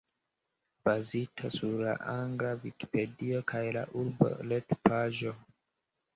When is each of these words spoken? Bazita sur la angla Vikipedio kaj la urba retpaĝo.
Bazita 0.85 1.51
sur 1.57 1.75
la 1.87 1.93
angla 2.21 2.55
Vikipedio 2.65 3.43
kaj 3.53 3.63
la 3.77 3.85
urba 4.01 4.33
retpaĝo. 4.49 5.37